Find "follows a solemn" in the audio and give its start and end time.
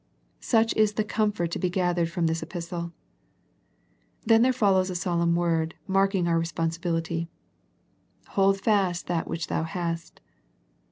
4.51-5.35